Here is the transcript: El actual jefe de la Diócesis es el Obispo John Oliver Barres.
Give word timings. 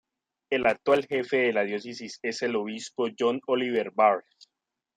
El 0.49 0.65
actual 0.65 1.05
jefe 1.05 1.37
de 1.37 1.53
la 1.53 1.61
Diócesis 1.63 2.17
es 2.23 2.41
el 2.41 2.55
Obispo 2.55 3.09
John 3.19 3.39
Oliver 3.45 3.91
Barres. 3.91 4.49